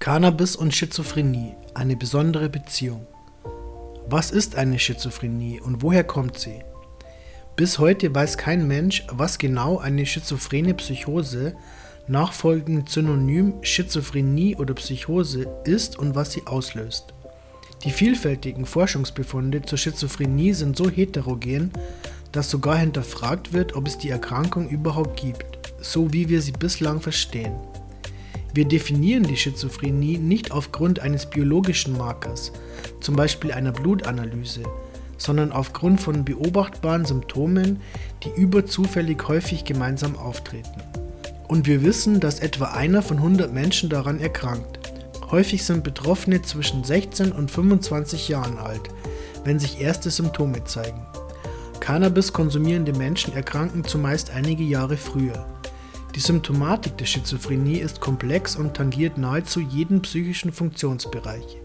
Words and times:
Cannabis 0.00 0.56
und 0.56 0.74
Schizophrenie, 0.74 1.54
eine 1.74 1.94
besondere 1.94 2.48
Beziehung. 2.48 3.06
Was 4.08 4.30
ist 4.30 4.56
eine 4.56 4.78
Schizophrenie 4.78 5.60
und 5.60 5.82
woher 5.82 6.04
kommt 6.04 6.38
sie? 6.38 6.64
Bis 7.54 7.78
heute 7.78 8.14
weiß 8.14 8.38
kein 8.38 8.66
Mensch, 8.66 9.04
was 9.10 9.36
genau 9.36 9.76
eine 9.76 10.06
schizophrene 10.06 10.72
Psychose, 10.72 11.54
nachfolgend 12.08 12.88
Synonym 12.88 13.56
Schizophrenie 13.60 14.56
oder 14.56 14.72
Psychose 14.72 15.46
ist 15.64 15.98
und 15.98 16.14
was 16.14 16.32
sie 16.32 16.46
auslöst. 16.46 17.12
Die 17.84 17.90
vielfältigen 17.90 18.64
Forschungsbefunde 18.64 19.60
zur 19.60 19.76
Schizophrenie 19.76 20.54
sind 20.54 20.78
so 20.78 20.88
heterogen, 20.88 21.72
dass 22.32 22.48
sogar 22.48 22.78
hinterfragt 22.78 23.52
wird, 23.52 23.76
ob 23.76 23.86
es 23.86 23.98
die 23.98 24.08
Erkrankung 24.08 24.70
überhaupt 24.70 25.20
gibt, 25.20 25.74
so 25.78 26.10
wie 26.10 26.30
wir 26.30 26.40
sie 26.40 26.52
bislang 26.52 27.02
verstehen. 27.02 27.52
Wir 28.52 28.64
definieren 28.64 29.22
die 29.22 29.36
Schizophrenie 29.36 30.18
nicht 30.18 30.50
aufgrund 30.50 31.00
eines 31.00 31.26
biologischen 31.26 31.96
Markers, 31.96 32.52
zum 33.00 33.14
Beispiel 33.14 33.52
einer 33.52 33.72
Blutanalyse, 33.72 34.62
sondern 35.18 35.52
aufgrund 35.52 36.00
von 36.00 36.24
beobachtbaren 36.24 37.04
Symptomen, 37.04 37.80
die 38.24 38.40
überzufällig 38.40 39.28
häufig 39.28 39.64
gemeinsam 39.64 40.16
auftreten. 40.16 40.82
Und 41.46 41.66
wir 41.66 41.84
wissen, 41.84 42.20
dass 42.20 42.40
etwa 42.40 42.66
einer 42.66 43.02
von 43.02 43.18
100 43.18 43.52
Menschen 43.52 43.88
daran 43.88 44.18
erkrankt. 44.18 44.78
Häufig 45.30 45.64
sind 45.64 45.84
Betroffene 45.84 46.42
zwischen 46.42 46.82
16 46.82 47.30
und 47.30 47.50
25 47.50 48.28
Jahren 48.28 48.58
alt, 48.58 48.82
wenn 49.44 49.60
sich 49.60 49.80
erste 49.80 50.10
Symptome 50.10 50.64
zeigen. 50.64 51.06
Cannabis 51.78 52.32
konsumierende 52.32 52.92
Menschen 52.92 53.34
erkranken 53.34 53.84
zumeist 53.84 54.30
einige 54.30 54.64
Jahre 54.64 54.96
früher. 54.96 55.46
Die 56.14 56.20
Symptomatik 56.20 56.98
der 56.98 57.06
Schizophrenie 57.06 57.78
ist 57.78 58.00
komplex 58.00 58.56
und 58.56 58.74
tangiert 58.74 59.16
nahezu 59.16 59.60
jeden 59.60 60.02
psychischen 60.02 60.52
Funktionsbereich. 60.52 61.56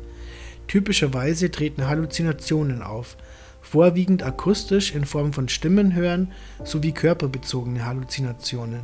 Typischerweise 0.67 1.49
treten 1.49 1.87
Halluzinationen 1.87 2.83
auf, 2.83 3.17
vorwiegend 3.61 4.21
akustisch 4.23 4.93
in 4.93 5.05
Form 5.05 5.33
von 5.33 5.49
Stimmenhören 5.49 6.31
sowie 6.63 6.91
körperbezogene 6.91 7.85
Halluzinationen. 7.85 8.81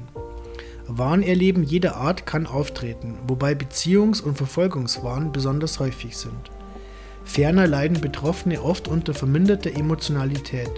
Warnerleben 0.87 1.63
jeder 1.63 1.95
Art 1.95 2.25
kann 2.25 2.47
auftreten, 2.47 3.17
wobei 3.27 3.53
Beziehungs- 3.53 4.21
und 4.21 4.37
Verfolgungswahn 4.37 5.31
besonders 5.31 5.79
häufig 5.79 6.17
sind. 6.17 6.51
Ferner 7.23 7.67
leiden 7.67 8.01
Betroffene 8.01 8.61
oft 8.61 8.87
unter 8.87 9.13
verminderter 9.13 9.71
Emotionalität, 9.73 10.71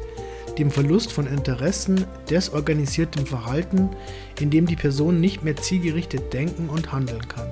dem 0.57 0.71
Verlust 0.71 1.11
von 1.11 1.27
Interessen, 1.27 2.05
desorganisiertem 2.29 3.25
Verhalten, 3.25 3.89
in 4.39 4.49
dem 4.49 4.65
die 4.65 4.75
Person 4.75 5.19
nicht 5.19 5.43
mehr 5.43 5.55
zielgerichtet 5.55 6.33
denken 6.33 6.69
und 6.69 6.91
handeln 6.91 7.27
kann. 7.27 7.49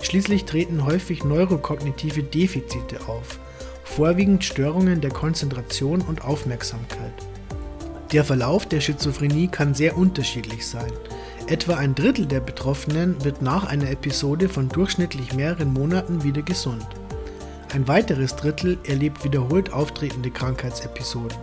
Schließlich 0.00 0.44
treten 0.44 0.84
häufig 0.84 1.24
neurokognitive 1.24 2.22
Defizite 2.22 3.08
auf, 3.08 3.38
vorwiegend 3.84 4.44
Störungen 4.44 5.00
der 5.00 5.10
Konzentration 5.10 6.00
und 6.00 6.24
Aufmerksamkeit. 6.24 7.12
Der 8.12 8.24
Verlauf 8.24 8.66
der 8.66 8.80
Schizophrenie 8.80 9.48
kann 9.48 9.74
sehr 9.74 9.96
unterschiedlich 9.96 10.66
sein. 10.66 10.92
Etwa 11.48 11.74
ein 11.74 11.94
Drittel 11.94 12.26
der 12.26 12.40
Betroffenen 12.40 13.22
wird 13.24 13.42
nach 13.42 13.64
einer 13.64 13.90
Episode 13.90 14.48
von 14.48 14.68
durchschnittlich 14.68 15.32
mehreren 15.32 15.72
Monaten 15.72 16.22
wieder 16.22 16.42
gesund. 16.42 16.86
Ein 17.72 17.88
weiteres 17.88 18.36
Drittel 18.36 18.78
erlebt 18.84 19.24
wiederholt 19.24 19.72
auftretende 19.72 20.30
Krankheitsepisoden. 20.30 21.36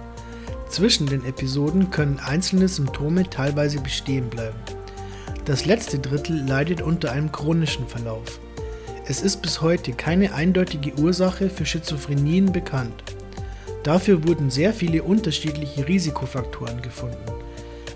Zwischen 0.74 1.06
den 1.06 1.24
Episoden 1.24 1.92
können 1.92 2.18
einzelne 2.18 2.68
Symptome 2.68 3.30
teilweise 3.30 3.80
bestehen 3.80 4.28
bleiben. 4.32 4.58
Das 5.46 5.68
letzte 5.68 6.00
Drittel 6.00 6.44
leidet 6.48 6.82
unter 6.82 7.12
einem 7.12 7.32
chronischen 7.32 7.88
Verlauf. 7.88 8.40
Es 9.06 9.22
ist 9.22 9.44
bis 9.44 9.62
heute 9.62 9.92
keine 9.92 10.34
eindeutige 10.34 10.96
Ursache 10.96 11.52
für 11.52 11.68
Schizophrenien 11.68 12.52
bekannt. 12.52 13.04
Dafür 13.84 14.28
wurden 14.28 14.50
sehr 14.50 14.74
viele 14.74 15.04
unterschiedliche 15.04 15.88
Risikofaktoren 15.88 16.82
gefunden. 16.82 17.24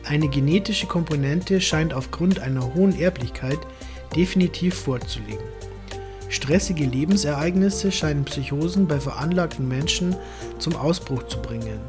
Eine 0.04 0.28
genetische 0.28 0.86
Komponente 0.86 1.60
scheint 1.60 1.96
aufgrund 1.96 2.38
einer 2.42 2.76
hohen 2.76 3.00
Erblichkeit 3.00 3.58
definitiv 4.16 4.76
vorzulegen. 4.76 5.48
Stressige 6.30 6.86
Lebensereignisse 6.86 7.92
scheinen 7.92 8.26
Psychosen 8.26 8.88
bei 8.88 9.00
veranlagten 9.00 9.68
Menschen 9.68 10.16
zum 10.60 10.76
Ausbruch 10.76 11.24
zu 11.24 11.42
bringen. 11.42 11.80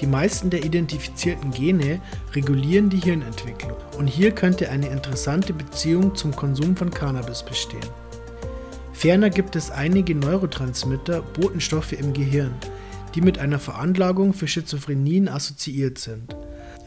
Die 0.00 0.06
meisten 0.06 0.50
der 0.50 0.64
identifizierten 0.64 1.50
Gene 1.50 2.00
regulieren 2.34 2.88
die 2.88 3.00
Hirnentwicklung 3.00 3.76
und 3.98 4.06
hier 4.06 4.30
könnte 4.30 4.70
eine 4.70 4.88
interessante 4.88 5.52
Beziehung 5.52 6.14
zum 6.14 6.34
Konsum 6.34 6.76
von 6.76 6.90
Cannabis 6.90 7.42
bestehen. 7.42 7.80
Ferner 8.92 9.30
gibt 9.30 9.56
es 9.56 9.70
einige 9.70 10.14
Neurotransmitter, 10.14 11.22
Botenstoffe 11.22 11.92
im 11.92 12.12
Gehirn, 12.12 12.54
die 13.14 13.20
mit 13.20 13.38
einer 13.38 13.58
Veranlagung 13.58 14.32
für 14.32 14.46
Schizophrenien 14.46 15.28
assoziiert 15.28 15.98
sind. 15.98 16.34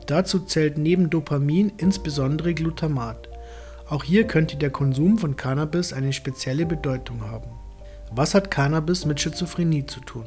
Dazu 0.07 0.39
zählt 0.39 0.77
neben 0.77 1.09
Dopamin 1.09 1.71
insbesondere 1.77 2.53
Glutamat. 2.53 3.29
Auch 3.89 4.03
hier 4.03 4.25
könnte 4.25 4.55
der 4.55 4.69
Konsum 4.69 5.17
von 5.17 5.35
Cannabis 5.35 5.91
eine 5.91 6.13
spezielle 6.13 6.65
Bedeutung 6.65 7.29
haben. 7.29 7.49
Was 8.11 8.33
hat 8.33 8.51
Cannabis 8.51 9.05
mit 9.05 9.19
Schizophrenie 9.19 9.85
zu 9.85 9.99
tun? 10.01 10.25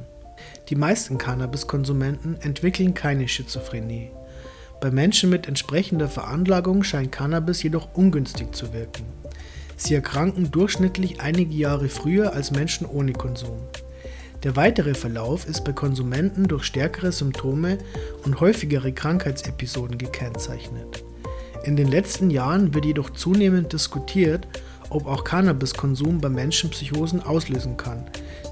Die 0.69 0.77
meisten 0.77 1.19
Cannabiskonsumenten 1.19 2.41
entwickeln 2.41 2.95
keine 2.95 3.29
Schizophrenie. 3.29 4.11
Bei 4.81 4.91
Menschen 4.91 5.31
mit 5.31 5.47
entsprechender 5.49 6.09
Veranlagung 6.09 6.83
scheint 6.83 7.13
Cannabis 7.13 7.63
jedoch 7.63 7.95
ungünstig 7.95 8.55
zu 8.55 8.73
wirken. 8.73 9.05
Sie 9.77 9.95
erkranken 9.95 10.51
durchschnittlich 10.51 11.21
einige 11.21 11.55
Jahre 11.55 11.89
früher 11.89 12.33
als 12.33 12.51
Menschen 12.51 12.87
ohne 12.87 13.13
Konsum. 13.13 13.59
Der 14.43 14.57
weitere 14.57 14.95
Verlauf 14.95 15.49
ist 15.49 15.65
bei 15.65 15.73
Konsumenten 15.73 16.47
durch 16.47 16.65
stärkere 16.65 17.13
Symptome 17.13 17.79
und 18.25 18.41
häufigere 18.41 18.93
Krankheitsepisoden 18.93 19.97
gekennzeichnet. 19.97 21.03
In 21.65 21.77
den 21.77 21.89
letzten 21.89 22.29
Jahren 22.29 22.75
wird 22.75 22.85
jedoch 22.85 23.09
zunehmend 23.11 23.73
diskutiert, 23.73 24.47
ob 24.91 25.07
auch 25.07 25.25
Cannabiskonsum 25.25 26.21
bei 26.21 26.29
Menschen 26.29 26.69
Psychosen 26.69 27.23
auslösen 27.23 27.79
kann, 27.79 28.05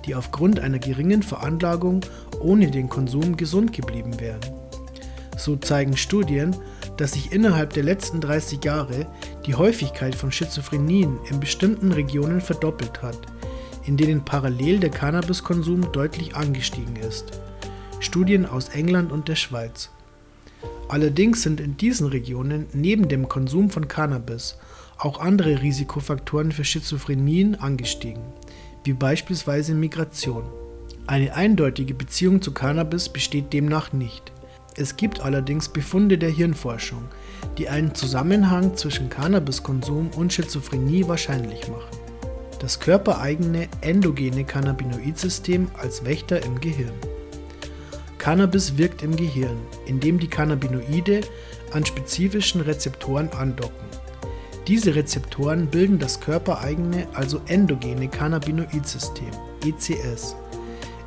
die 0.04 0.14
aufgrund 0.14 0.60
einer 0.60 0.78
geringen 0.78 1.22
Veranlagung 1.22 2.00
ohne 2.40 2.70
den 2.70 2.88
Konsum 2.88 3.36
gesund 3.36 3.72
geblieben 3.72 4.20
wären. 4.20 4.40
So 5.36 5.56
zeigen 5.56 5.96
Studien, 5.96 6.54
dass 6.96 7.12
sich 7.12 7.32
innerhalb 7.32 7.72
der 7.72 7.82
letzten 7.82 8.20
30 8.20 8.64
Jahre 8.64 9.06
die 9.46 9.54
Häufigkeit 9.54 10.14
von 10.14 10.30
Schizophrenien 10.30 11.18
in 11.30 11.40
bestimmten 11.40 11.92
Regionen 11.92 12.40
verdoppelt 12.40 13.02
hat, 13.02 13.18
in 13.84 13.96
denen 13.96 14.24
parallel 14.24 14.78
der 14.78 14.90
Cannabiskonsum 14.90 15.90
deutlich 15.92 16.36
angestiegen 16.36 16.96
ist. 16.96 17.40
Studien 18.00 18.46
aus 18.46 18.68
England 18.68 19.10
und 19.12 19.28
der 19.28 19.36
Schweiz. 19.36 19.90
Allerdings 20.88 21.42
sind 21.42 21.60
in 21.60 21.76
diesen 21.76 22.06
Regionen 22.08 22.66
neben 22.72 23.08
dem 23.08 23.28
Konsum 23.28 23.70
von 23.70 23.88
Cannabis 23.88 24.58
auch 24.98 25.18
andere 25.18 25.62
Risikofaktoren 25.62 26.52
für 26.52 26.64
Schizophrenien 26.64 27.54
angestiegen 27.54 28.22
wie 28.84 28.92
beispielsweise 28.92 29.74
Migration. 29.74 30.44
Eine 31.06 31.34
eindeutige 31.34 31.94
Beziehung 31.94 32.42
zu 32.42 32.52
Cannabis 32.52 33.08
besteht 33.08 33.52
demnach 33.52 33.92
nicht. 33.92 34.32
Es 34.76 34.96
gibt 34.96 35.20
allerdings 35.20 35.68
Befunde 35.68 36.16
der 36.16 36.30
Hirnforschung, 36.30 37.02
die 37.58 37.68
einen 37.68 37.94
Zusammenhang 37.94 38.76
zwischen 38.76 39.10
Cannabiskonsum 39.10 40.10
und 40.16 40.32
Schizophrenie 40.32 41.06
wahrscheinlich 41.06 41.68
machen. 41.68 41.98
Das 42.58 42.80
körpereigene 42.80 43.68
endogene 43.80 44.44
Cannabinoidsystem 44.44 45.68
als 45.78 46.04
Wächter 46.04 46.42
im 46.44 46.60
Gehirn. 46.60 46.94
Cannabis 48.18 48.78
wirkt 48.78 49.02
im 49.02 49.16
Gehirn, 49.16 49.58
indem 49.86 50.20
die 50.20 50.28
Cannabinoide 50.28 51.22
an 51.72 51.84
spezifischen 51.84 52.60
Rezeptoren 52.60 53.28
andocken. 53.30 53.88
Diese 54.68 54.94
Rezeptoren 54.94 55.66
bilden 55.66 55.98
das 55.98 56.20
körpereigene, 56.20 57.08
also 57.14 57.40
endogene 57.46 58.06
Cannabinoidsystem, 58.06 59.32
ECS. 59.66 60.36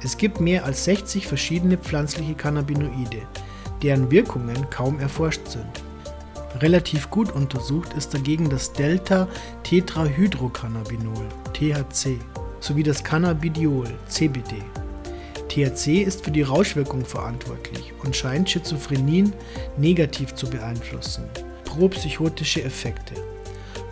Es 0.03 0.18
gibt 0.18 0.41
mehr 0.41 0.65
als 0.65 0.83
60 0.83 1.25
verschiedene 1.25 1.77
pflanzliche 1.77 2.33
Cannabinoide, 2.33 3.21
deren 3.81 4.12
Wirkungen 4.12 4.69
kaum 4.69 5.00
erforscht 5.00 5.47
sind. 5.47 5.65
Relativ 6.59 7.09
gut 7.09 7.31
untersucht 7.31 7.94
ist 7.94 8.13
dagegen 8.13 8.50
das 8.50 8.74
Delta-Tetrahydrocannabinol, 8.74 11.29
THC, 11.53 12.19
sowie 12.59 12.83
das 12.83 13.01
Cannabidiol, 13.03 13.88
CBD. 14.07 14.57
THC 15.47 16.03
ist 16.03 16.25
für 16.25 16.31
die 16.31 16.41
Rauschwirkung 16.41 17.06
verantwortlich 17.06 17.94
und 18.03 18.13
scheint 18.15 18.50
Schizophrenien 18.50 19.31
negativ 19.77 20.33
zu 20.35 20.50
beeinflussen. 20.50 21.24
Propsychotische 21.63 22.63
Effekte. 22.63 23.13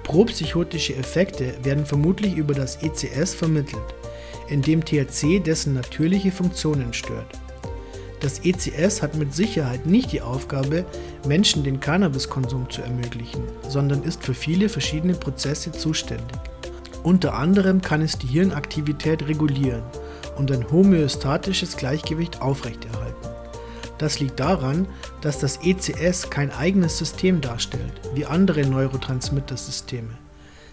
Propsychotische 0.04 0.96
Effekte 0.96 1.54
werden 1.64 1.86
vermutlich 1.86 2.36
über 2.36 2.54
das 2.54 2.78
ECS 2.84 3.34
vermittelt, 3.34 3.96
indem 4.48 4.84
THC 4.84 5.40
dessen 5.40 5.74
natürliche 5.74 6.32
Funktionen 6.32 6.94
stört. 6.94 7.28
Das 8.20 8.40
ECS 8.46 9.02
hat 9.02 9.16
mit 9.16 9.34
Sicherheit 9.34 9.86
nicht 9.86 10.12
die 10.14 10.22
Aufgabe, 10.22 10.86
Menschen 11.28 11.64
den 11.64 11.80
Cannabiskonsum 11.80 12.70
zu 12.70 12.82
ermöglichen, 12.82 13.44
sondern 13.68 14.04
ist 14.04 14.24
für 14.24 14.34
viele 14.34 14.70
verschiedene 14.70 15.14
Prozesse 15.14 15.72
zuständig. 15.72 16.38
Unter 17.04 17.34
anderem 17.34 17.82
kann 17.82 18.02
es 18.02 18.18
die 18.18 18.28
Hirnaktivität 18.28 19.28
regulieren 19.28 19.84
und 20.38 20.52
ein 20.52 20.70
homöostatisches 20.72 21.76
Gleichgewicht 21.76 22.42
aufrechterhalten. 22.42 23.13
Das 23.98 24.20
liegt 24.20 24.40
daran, 24.40 24.88
dass 25.22 25.40
das 25.40 25.60
ECS 25.64 26.30
kein 26.30 26.52
eigenes 26.52 26.98
System 26.98 27.42
darstellt, 27.42 27.94
wie 28.16 28.26
andere 28.26 28.66
Neurotransmittersysteme. 28.66 30.18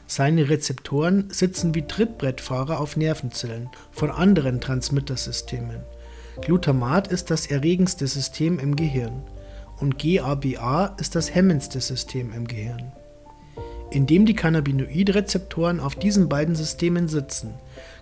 Seine 0.06 0.48
Rezeptoren 0.48 1.28
sitzen 1.30 1.74
wie 1.74 1.86
Trittbrettfahrer 1.86 2.80
auf 2.80 2.96
Nervenzellen 2.96 3.68
von 3.92 4.10
anderen 4.10 4.60
Transmittersystemen. 4.60 5.82
Glutamat 6.40 7.08
ist 7.08 7.30
das 7.30 7.46
erregendste 7.46 8.06
System 8.06 8.58
im 8.58 8.74
Gehirn 8.74 9.22
und 9.78 9.98
GABA 9.98 10.96
ist 10.98 11.14
das 11.14 11.34
hemmendste 11.34 11.80
System 11.80 12.32
im 12.32 12.46
Gehirn. 12.46 12.92
Indem 13.90 14.26
die 14.26 14.34
Cannabinoidrezeptoren 14.34 15.80
auf 15.80 15.96
diesen 15.96 16.28
beiden 16.28 16.54
Systemen 16.54 17.08
sitzen, 17.08 17.54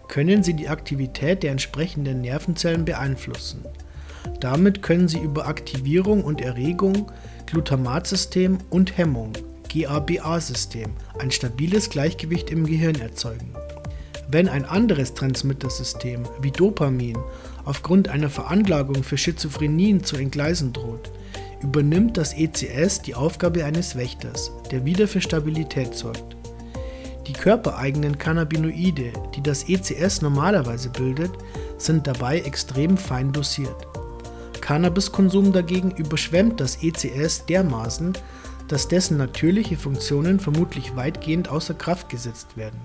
können 0.08 0.42
sie 0.42 0.54
die 0.54 0.68
Aktivität 0.68 1.42
der 1.42 1.52
entsprechenden 1.52 2.20
Nervenzellen 2.20 2.84
beeinflussen. 2.84 3.64
Damit 4.40 4.82
können 4.82 5.08
sie 5.08 5.18
über 5.18 5.46
Aktivierung 5.46 6.24
und 6.24 6.40
Erregung, 6.40 7.10
Glutamatsystem 7.46 8.58
und 8.70 8.96
Hemmung, 8.96 9.32
GABA-System, 9.68 10.90
ein 11.18 11.30
stabiles 11.30 11.90
Gleichgewicht 11.90 12.50
im 12.50 12.66
Gehirn 12.66 12.96
erzeugen. 13.00 13.54
Wenn 14.30 14.48
ein 14.48 14.64
anderes 14.64 15.14
Transmittersystem 15.14 16.22
wie 16.42 16.50
Dopamin 16.50 17.16
aufgrund 17.64 18.08
einer 18.08 18.28
Veranlagung 18.28 19.02
für 19.02 19.16
Schizophrenien 19.16 20.04
zu 20.04 20.16
entgleisen 20.16 20.72
droht, 20.72 21.10
übernimmt 21.62 22.16
das 22.16 22.34
ECS 22.34 23.02
die 23.02 23.14
Aufgabe 23.14 23.64
eines 23.64 23.96
Wächters, 23.96 24.52
der 24.70 24.84
wieder 24.84 25.08
für 25.08 25.20
Stabilität 25.20 25.94
sorgt. 25.94 26.36
Die 27.26 27.32
körpereigenen 27.32 28.16
Cannabinoide, 28.16 29.12
die 29.34 29.42
das 29.42 29.68
ECS 29.68 30.22
normalerweise 30.22 30.88
bildet, 30.90 31.32
sind 31.76 32.06
dabei 32.06 32.40
extrem 32.40 32.96
fein 32.96 33.32
dosiert. 33.32 33.86
Cannabiskonsum 34.68 35.54
dagegen 35.54 35.92
überschwemmt 35.92 36.60
das 36.60 36.82
ECS 36.82 37.46
dermaßen, 37.46 38.12
dass 38.68 38.86
dessen 38.86 39.16
natürliche 39.16 39.78
Funktionen 39.78 40.40
vermutlich 40.40 40.94
weitgehend 40.94 41.48
außer 41.48 41.72
Kraft 41.72 42.10
gesetzt 42.10 42.58
werden. 42.58 42.78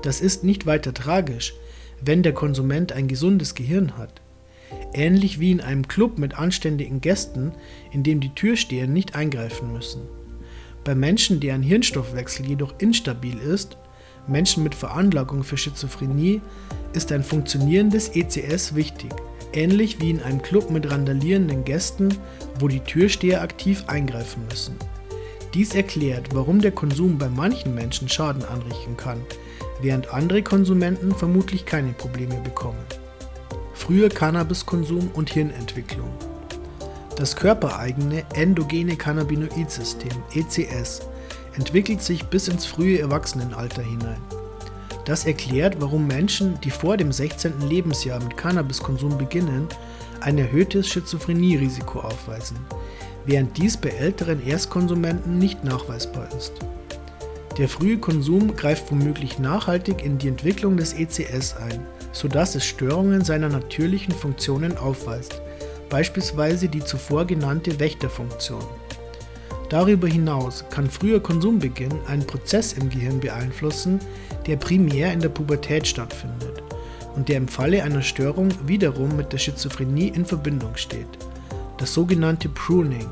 Das 0.00 0.22
ist 0.22 0.44
nicht 0.44 0.64
weiter 0.64 0.94
tragisch, 0.94 1.52
wenn 2.00 2.22
der 2.22 2.32
Konsument 2.32 2.92
ein 2.92 3.06
gesundes 3.06 3.54
Gehirn 3.54 3.98
hat. 3.98 4.22
Ähnlich 4.94 5.38
wie 5.40 5.50
in 5.50 5.60
einem 5.60 5.88
Club 5.88 6.16
mit 6.16 6.38
anständigen 6.38 7.02
Gästen, 7.02 7.52
in 7.92 8.02
dem 8.02 8.20
die 8.20 8.34
Türsteher 8.34 8.86
nicht 8.86 9.14
eingreifen 9.14 9.74
müssen. 9.74 10.00
Bei 10.84 10.94
Menschen, 10.94 11.38
deren 11.38 11.62
Hirnstoffwechsel 11.62 12.46
jedoch 12.46 12.72
instabil 12.78 13.38
ist, 13.40 13.76
Menschen 14.26 14.62
mit 14.62 14.74
Veranlagung 14.74 15.44
für 15.44 15.58
Schizophrenie, 15.58 16.40
ist 16.94 17.12
ein 17.12 17.22
funktionierendes 17.22 18.08
ECS 18.16 18.74
wichtig, 18.74 19.10
ähnlich 19.56 20.00
wie 20.00 20.10
in 20.10 20.22
einem 20.22 20.42
Club 20.42 20.70
mit 20.70 20.90
randalierenden 20.90 21.64
Gästen, 21.64 22.08
wo 22.58 22.68
die 22.68 22.80
Türsteher 22.80 23.42
aktiv 23.42 23.84
eingreifen 23.86 24.44
müssen. 24.48 24.76
Dies 25.54 25.74
erklärt, 25.74 26.34
warum 26.34 26.60
der 26.60 26.72
Konsum 26.72 27.16
bei 27.16 27.28
manchen 27.28 27.74
Menschen 27.74 28.08
Schaden 28.08 28.44
anrichten 28.44 28.96
kann, 28.96 29.20
während 29.80 30.12
andere 30.12 30.42
Konsumenten 30.42 31.14
vermutlich 31.14 31.64
keine 31.64 31.92
Probleme 31.92 32.40
bekommen. 32.40 32.84
Früher 33.72 34.08
Cannabiskonsum 34.08 35.10
und 35.14 35.30
Hirnentwicklung. 35.30 36.10
Das 37.16 37.36
körpereigene 37.36 38.24
endogene 38.34 38.96
Cannabinoidsystem 38.96 40.10
ECS 40.34 41.02
entwickelt 41.56 42.02
sich 42.02 42.24
bis 42.24 42.48
ins 42.48 42.66
frühe 42.66 42.98
Erwachsenenalter 42.98 43.82
hinein. 43.82 44.20
Das 45.04 45.26
erklärt, 45.26 45.76
warum 45.80 46.06
Menschen, 46.06 46.58
die 46.62 46.70
vor 46.70 46.96
dem 46.96 47.12
16. 47.12 47.68
Lebensjahr 47.68 48.22
mit 48.22 48.36
Cannabiskonsum 48.36 49.18
beginnen, 49.18 49.68
ein 50.20 50.38
erhöhtes 50.38 50.88
Schizophrenie-Risiko 50.88 52.00
aufweisen, 52.00 52.56
während 53.26 53.56
dies 53.58 53.76
bei 53.76 53.90
älteren 53.90 54.46
Erstkonsumenten 54.46 55.38
nicht 55.38 55.62
nachweisbar 55.62 56.28
ist. 56.36 56.54
Der 57.58 57.68
frühe 57.68 57.98
Konsum 57.98 58.56
greift 58.56 58.90
womöglich 58.90 59.38
nachhaltig 59.38 60.02
in 60.02 60.18
die 60.18 60.28
Entwicklung 60.28 60.76
des 60.76 60.94
ECS 60.94 61.56
ein, 61.56 61.86
sodass 62.12 62.54
es 62.54 62.64
Störungen 62.64 63.24
seiner 63.24 63.48
natürlichen 63.48 64.14
Funktionen 64.14 64.76
aufweist, 64.78 65.40
beispielsweise 65.90 66.68
die 66.68 66.82
zuvor 66.82 67.26
genannte 67.26 67.78
Wächterfunktion. 67.78 68.64
Darüber 69.74 70.06
hinaus 70.06 70.64
kann 70.70 70.88
früher 70.88 71.18
Konsumbeginn 71.18 71.98
einen 72.06 72.24
Prozess 72.24 72.74
im 72.74 72.90
Gehirn 72.90 73.18
beeinflussen, 73.18 73.98
der 74.46 74.54
primär 74.54 75.12
in 75.12 75.18
der 75.18 75.30
Pubertät 75.30 75.84
stattfindet 75.84 76.62
und 77.16 77.28
der 77.28 77.38
im 77.38 77.48
Falle 77.48 77.82
einer 77.82 78.02
Störung 78.02 78.50
wiederum 78.68 79.16
mit 79.16 79.32
der 79.32 79.38
Schizophrenie 79.38 80.12
in 80.14 80.26
Verbindung 80.26 80.76
steht, 80.76 81.08
das 81.78 81.92
sogenannte 81.92 82.48
Pruning. 82.50 83.08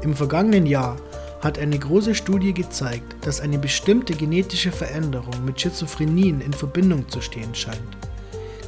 Im 0.00 0.16
vergangenen 0.16 0.64
Jahr 0.64 0.96
hat 1.42 1.58
eine 1.58 1.78
große 1.78 2.14
Studie 2.14 2.54
gezeigt, 2.54 3.14
dass 3.26 3.42
eine 3.42 3.58
bestimmte 3.58 4.14
genetische 4.14 4.72
Veränderung 4.72 5.44
mit 5.44 5.60
Schizophrenien 5.60 6.40
in 6.40 6.54
Verbindung 6.54 7.06
zu 7.10 7.20
stehen 7.20 7.54
scheint. 7.54 7.98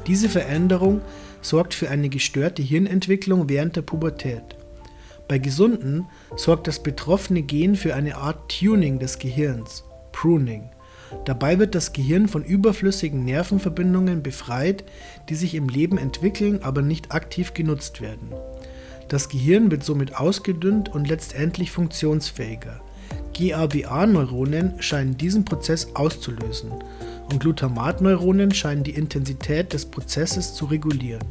Diese 0.07 0.29
Veränderung 0.29 1.01
sorgt 1.41 1.73
für 1.73 1.89
eine 1.89 2.11
gestörte 2.11 2.61
Hirnentwicklung 2.61 3.49
während 3.49 3.77
der 3.77 3.83
Pubertät. 3.83 4.58
Bei 5.29 5.37
Gesunden 5.37 6.07
sorgt 6.37 6.67
das 6.67 6.83
betroffene 6.83 7.43
Gen 7.43 7.77
für 7.77 7.95
eine 7.95 8.17
Art 8.17 8.51
Tuning 8.51 8.99
des 8.99 9.19
Gehirns, 9.19 9.85
Pruning. 10.11 10.71
Dabei 11.27 11.59
wird 11.59 11.75
das 11.75 11.93
Gehirn 11.93 12.29
von 12.29 12.43
überflüssigen 12.43 13.25
Nervenverbindungen 13.27 14.23
befreit, 14.23 14.85
die 15.29 15.35
sich 15.35 15.55
im 15.55 15.69
Leben 15.69 15.99
entwickeln, 15.99 16.61
aber 16.63 16.81
nicht 16.81 17.13
aktiv 17.13 17.53
genutzt 17.53 18.01
werden. 18.01 18.33
Das 19.09 19.29
Gehirn 19.29 19.71
wird 19.71 19.85
somit 19.85 20.17
ausgedünnt 20.17 20.89
und 20.89 21.09
letztendlich 21.09 21.71
funktionsfähiger. 21.71 22.81
GABA-Neuronen 23.35 24.83
scheinen 24.83 25.17
diesen 25.17 25.45
Prozess 25.45 25.95
auszulösen 25.95 26.73
und 27.31 27.41
Glutamatneuronen 27.41 28.53
scheinen 28.53 28.83
die 28.83 28.95
Intensität 28.95 29.73
des 29.73 29.87
Prozesses 29.87 30.55
zu 30.55 30.65
regulieren. 30.67 31.25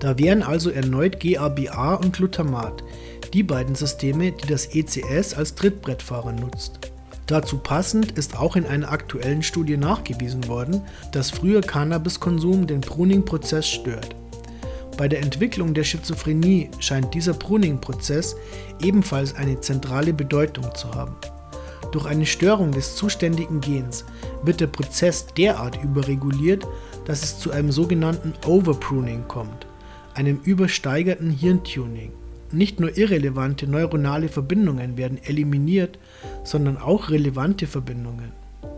Da 0.00 0.18
wären 0.18 0.42
also 0.42 0.70
erneut 0.70 1.20
GABA 1.20 1.94
und 1.94 2.14
Glutamat 2.14 2.82
die 3.32 3.42
beiden 3.42 3.74
Systeme, 3.74 4.32
die 4.32 4.46
das 4.46 4.74
ECS 4.74 5.34
als 5.34 5.54
Trittbrettfahrer 5.54 6.32
nutzt. 6.32 6.90
Dazu 7.26 7.58
passend 7.58 8.12
ist 8.18 8.36
auch 8.36 8.56
in 8.56 8.66
einer 8.66 8.90
aktuellen 8.90 9.44
Studie 9.44 9.76
nachgewiesen 9.76 10.48
worden, 10.48 10.82
dass 11.12 11.30
früher 11.30 11.60
Cannabiskonsum 11.60 12.66
den 12.66 12.80
Pruning-Prozess 12.80 13.68
stört. 13.68 14.16
Bei 14.96 15.06
der 15.06 15.20
Entwicklung 15.20 15.72
der 15.72 15.84
Schizophrenie 15.84 16.70
scheint 16.80 17.14
dieser 17.14 17.34
Pruning-Prozess 17.34 18.34
ebenfalls 18.82 19.36
eine 19.36 19.60
zentrale 19.60 20.12
Bedeutung 20.12 20.74
zu 20.74 20.92
haben. 20.92 21.14
Durch 21.92 22.06
eine 22.06 22.26
Störung 22.26 22.72
des 22.72 22.96
zuständigen 22.96 23.60
Gens 23.60 24.04
wird 24.42 24.60
der 24.60 24.66
Prozess 24.66 25.26
derart 25.36 25.82
überreguliert, 25.82 26.66
dass 27.04 27.22
es 27.22 27.38
zu 27.38 27.50
einem 27.52 27.70
sogenannten 27.70 28.32
Overpruning 28.46 29.26
kommt, 29.28 29.66
einem 30.20 30.38
übersteigerten 30.44 31.30
Hirntuning. 31.30 32.12
Nicht 32.52 32.78
nur 32.78 32.98
irrelevante 32.98 33.66
neuronale 33.66 34.28
Verbindungen 34.28 34.98
werden 34.98 35.18
eliminiert, 35.24 35.98
sondern 36.44 36.76
auch 36.76 37.08
relevante 37.08 37.66
Verbindungen. 37.66 38.32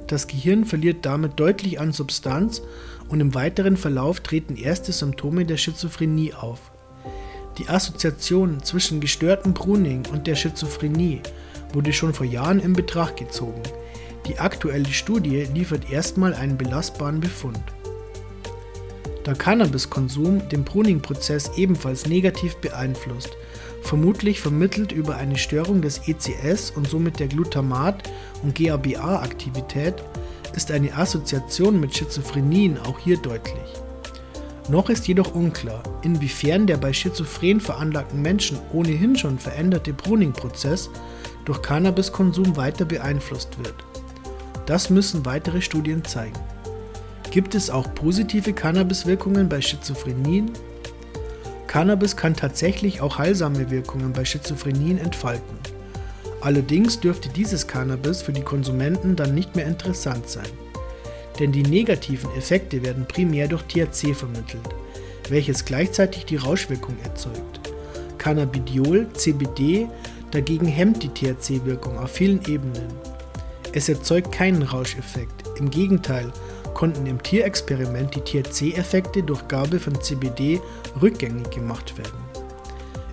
Das 0.07 0.29
Gehirn 0.29 0.65
verliert 0.65 1.05
damit 1.05 1.41
deutlich 1.41 1.81
an 1.81 1.91
Substanz 1.91 2.63
und 3.09 3.19
im 3.19 3.35
weiteren 3.35 3.77
Verlauf 3.77 4.21
treten 4.21 4.55
erste 4.55 4.93
Symptome 4.93 5.45
der 5.45 5.57
Schizophrenie 5.57 6.33
auf. 6.33 6.71
Die 7.59 7.69
Assoziation 7.69 8.63
zwischen 8.63 9.01
gestörtem 9.01 9.53
Pruning 9.53 10.05
und 10.13 10.29
der 10.29 10.37
Schizophrenie 10.37 11.23
wurde 11.73 11.93
schon 11.93 12.15
vor 12.15 12.27
Jahren 12.27 12.61
in 12.61 12.73
Betracht 12.73 13.17
gezogen. 13.17 13.63
Die 14.29 14.39
aktuelle 14.39 14.87
Studie 14.87 15.49
liefert 15.53 15.91
erstmal 15.91 16.35
einen 16.35 16.57
belastbaren 16.57 17.19
Befund. 17.19 17.61
Da 19.25 19.35
Cannabiskonsum 19.35 20.49
den 20.49 20.65
Pruning-Prozess 20.65 21.53
ebenfalls 21.57 22.07
negativ 22.07 22.57
beeinflusst, 22.57 23.37
vermutlich 23.83 24.41
vermittelt 24.41 24.91
über 24.91 25.17
eine 25.17 25.39
Störung 25.39 25.81
des 25.81 26.09
ECS 26.09 26.73
und 26.73 26.89
somit 26.89 27.21
der 27.21 27.29
Glutamat- 27.29 28.11
und 28.43 28.55
GABA-Aktivität, 28.57 29.95
ist 30.57 30.71
eine 30.73 30.97
Assoziation 30.97 31.79
mit 31.79 31.97
Schizophrenien 31.97 32.79
auch 32.79 32.99
hier 32.99 33.17
deutlich. 33.17 33.83
Noch 34.69 34.91
ist 34.91 35.09
jedoch 35.09 35.35
unklar, 35.35 35.83
inwiefern 36.03 36.67
der 36.67 36.77
bei 36.77 36.93
schizophren 36.93 37.61
veranlagten 37.61 38.23
Menschen 38.23 38.59
ohnehin 38.73 39.17
schon 39.17 39.39
veränderte 39.39 39.93
Pruning-Prozess 39.93 40.91
durch 41.45 41.63
Cannabiskonsum 41.63 42.57
weiter 42.57 42.85
beeinflusst 42.85 43.59
wird. 43.59 43.75
Das 44.67 44.91
müssen 44.91 45.25
weitere 45.27 45.61
Studien 45.61 46.05
zeigen. 46.05 46.39
Gibt 47.33 47.55
es 47.55 47.71
auch 47.71 47.95
positive 47.95 48.53
Cannabiswirkungen 48.53 49.49
bei 49.49 49.63
Schizophrenien? 49.63 50.51
Cannabis 51.67 52.15
kann 52.15 52.37
tatsächlich 52.37 53.01
auch 53.01 53.17
heilsame 53.17 53.71
Wirkungen 53.71 54.13
bei 54.13 54.27
Schizophrenien 54.27 54.99
entfalten. 54.99 55.57
Allerdings 56.43 57.01
dürfte 57.01 57.31
dieses 57.31 57.67
Cannabis 57.67 58.21
für 58.21 58.35
die 58.35 58.43
Konsumenten 58.43 59.17
dann 59.17 59.35
nicht 59.35 59.57
mehr 59.57 59.67
interessant 59.67 60.29
sein. 60.29 60.51
denn 61.39 61.53
die 61.53 61.63
negativen 61.63 62.31
Effekte 62.37 62.83
werden 62.83 63.07
primär 63.09 63.49
durch 63.49 63.63
THC 63.63 64.15
vermittelt, 64.15 64.69
welches 65.31 65.65
gleichzeitig 65.65 66.27
die 66.27 66.37
Rauschwirkung 66.37 66.95
erzeugt. 67.03 67.73
Cannabidiol, 68.19 69.11
CBD, 69.15 69.89
dagegen 70.33 70.67
hemmt 70.67 71.03
die 71.03 71.09
THC-Wirkung 71.09 71.99
auf 71.99 72.11
vielen 72.11 72.45
Ebenen. 72.47 72.93
Es 73.73 73.89
erzeugt 73.89 74.31
keinen 74.31 74.63
Rauscheffekt, 74.63 75.49
im 75.59 75.71
Gegenteil 75.71 76.31
konnten 76.83 77.07
im 77.07 77.23
Tierexperiment 77.23 78.13
die 78.17 78.43
THC-Effekte 78.43 79.23
durch 79.23 79.47
Gabe 79.47 79.79
von 79.79 80.01
CBD 80.01 80.61
rückgängig 81.01 81.49
gemacht 81.51 81.97
werden. 81.97 82.19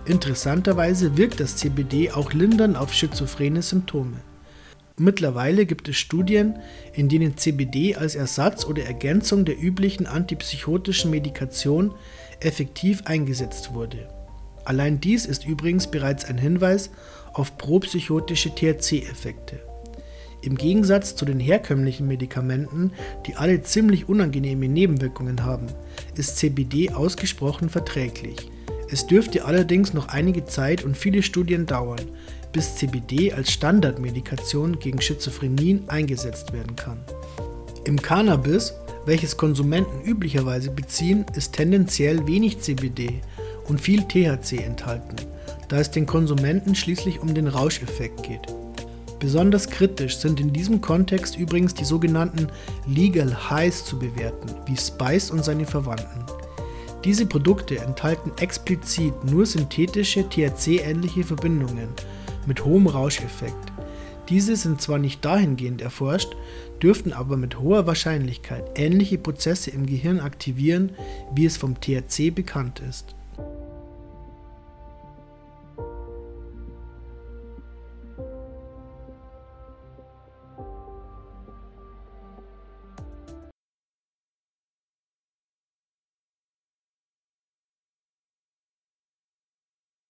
Interessanterweise 0.05 1.15
wirkt 1.17 1.39
das 1.39 1.55
CBD 1.57 2.09
auch 2.09 2.33
lindernd 2.33 2.75
auf 2.75 2.91
schizophrene 2.91 3.61
Symptome. 3.61 4.17
Mittlerweile 4.97 5.67
gibt 5.67 5.87
es 5.87 5.97
Studien, 5.97 6.57
in 6.93 7.09
denen 7.09 7.37
CBD 7.37 7.95
als 7.95 8.15
Ersatz 8.15 8.65
oder 8.65 8.85
Ergänzung 8.85 9.45
der 9.45 9.61
üblichen 9.61 10.07
antipsychotischen 10.07 11.11
Medikation 11.11 11.93
effektiv 12.39 13.03
eingesetzt 13.05 13.75
wurde. 13.75 14.09
Allein 14.65 14.99
dies 14.99 15.27
ist 15.27 15.45
übrigens 15.45 15.85
bereits 15.85 16.25
ein 16.25 16.39
Hinweis 16.39 16.89
auf 17.33 17.55
propsychotische 17.59 18.49
THC-Effekte. 18.49 19.68
Im 20.41 20.55
Gegensatz 20.55 21.15
zu 21.15 21.25
den 21.25 21.39
herkömmlichen 21.39 22.07
Medikamenten, 22.07 22.91
die 23.27 23.35
alle 23.35 23.61
ziemlich 23.61 24.07
unangenehme 24.07 24.69
Nebenwirkungen 24.69 25.43
haben, 25.43 25.67
ist 26.15 26.37
CBD 26.37 26.91
ausgesprochen 26.91 27.69
verträglich. 27.69 28.49
Es 28.89 29.05
dürfte 29.05 29.45
allerdings 29.45 29.93
noch 29.93 30.07
einige 30.07 30.45
Zeit 30.45 30.83
und 30.83 30.95
viele 30.95 31.23
Studien 31.23 31.65
dauern, 31.65 32.01
bis 32.53 32.75
CBD 32.75 33.33
als 33.33 33.51
Standardmedikation 33.51 34.79
gegen 34.79 35.01
Schizophrenien 35.01 35.87
eingesetzt 35.89 36.53
werden 36.53 36.75
kann. 36.75 36.99
Im 37.83 38.01
Cannabis, 38.01 38.73
welches 39.05 39.37
Konsumenten 39.37 40.01
üblicherweise 40.03 40.71
beziehen, 40.71 41.25
ist 41.35 41.53
tendenziell 41.53 42.25
wenig 42.27 42.59
CBD 42.61 43.21
und 43.67 43.81
viel 43.81 44.03
THC 44.03 44.63
enthalten, 44.63 45.15
da 45.67 45.79
es 45.79 45.91
den 45.91 46.05
Konsumenten 46.05 46.75
schließlich 46.75 47.19
um 47.19 47.33
den 47.33 47.47
Rauscheffekt 47.47 48.23
geht. 48.23 48.47
Besonders 49.19 49.69
kritisch 49.69 50.17
sind 50.17 50.39
in 50.39 50.53
diesem 50.53 50.79
Kontext 50.79 51.37
übrigens 51.37 51.73
die 51.73 51.83
sogenannten 51.83 52.47
Legal 52.87 53.49
Highs 53.49 53.83
zu 53.83 53.99
bewerten, 53.99 54.55
wie 54.65 54.77
Spice 54.77 55.31
und 55.31 55.43
seine 55.43 55.65
Verwandten. 55.65 56.25
Diese 57.03 57.25
Produkte 57.25 57.79
enthalten 57.79 58.31
explizit 58.39 59.13
nur 59.25 59.45
synthetische 59.45 60.27
THC-ähnliche 60.27 61.23
Verbindungen 61.23 61.89
mit 62.45 62.63
hohem 62.63 62.87
Rauscheffekt. 62.87 63.73
Diese 64.29 64.55
sind 64.55 64.81
zwar 64.81 64.99
nicht 64.99 65.25
dahingehend 65.25 65.81
erforscht, 65.81 66.35
dürften 66.81 67.13
aber 67.13 67.35
mit 67.35 67.59
hoher 67.59 67.87
Wahrscheinlichkeit 67.87 68.63
ähnliche 68.75 69.17
Prozesse 69.17 69.71
im 69.71 69.85
Gehirn 69.85 70.19
aktivieren, 70.19 70.91
wie 71.33 71.45
es 71.45 71.57
vom 71.57 71.79
THC 71.79 72.31
bekannt 72.31 72.81
ist. 72.87 73.15